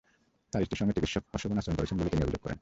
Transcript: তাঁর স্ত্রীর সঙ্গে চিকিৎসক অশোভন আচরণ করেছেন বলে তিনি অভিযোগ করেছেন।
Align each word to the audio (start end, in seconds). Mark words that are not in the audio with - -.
তাঁর 0.51 0.61
স্ত্রীর 0.65 0.81
সঙ্গে 0.81 0.95
চিকিৎসক 0.95 1.23
অশোভন 1.35 1.57
আচরণ 1.59 1.75
করেছেন 1.79 1.97
বলে 1.97 2.11
তিনি 2.13 2.23
অভিযোগ 2.25 2.41
করেছেন। 2.43 2.59